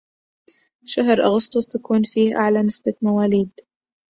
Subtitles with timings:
[0.85, 3.51] شهر أغسطس تكون فيه أعلى نسبة مواليد..